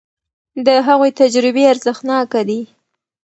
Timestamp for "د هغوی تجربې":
0.65-1.63